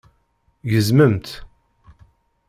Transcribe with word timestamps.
Gezmemt! 0.69 1.27